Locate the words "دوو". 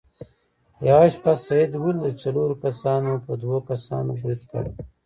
3.41-3.57